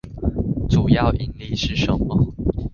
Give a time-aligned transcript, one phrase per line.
[0.67, 2.33] 主要營力是什麼？